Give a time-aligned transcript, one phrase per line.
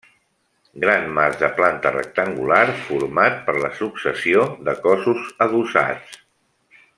[0.83, 6.19] Gran mas de planta rectangular format per la successió de cossos adossats.